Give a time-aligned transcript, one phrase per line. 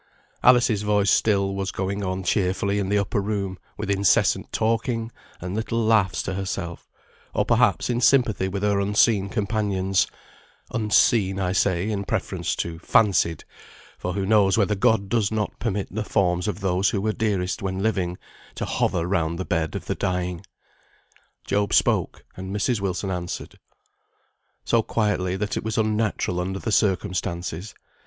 [0.41, 5.53] Alice's voice still was going on cheerfully in the upper room with incessant talking and
[5.53, 6.89] little laughs to herself,
[7.35, 10.07] or perhaps in sympathy with her unseen companions;
[10.71, 13.43] "unseen," I say, in preference to "fancied,"
[13.99, 17.61] for who knows whether God does not permit the forms of those who were dearest
[17.61, 18.17] when living,
[18.55, 20.43] to hover round the bed of the dying?
[21.45, 22.81] Job spoke, and Mrs.
[22.81, 23.59] Wilson answered.
[24.65, 27.75] So quietly, that it was unnatural under the circumstances.